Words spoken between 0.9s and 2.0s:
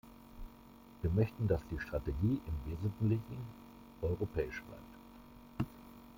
Wir möchten, dass die